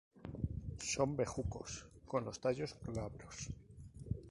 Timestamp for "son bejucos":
0.79-1.85